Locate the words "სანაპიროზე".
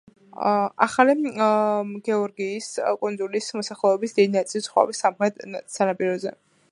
5.77-6.35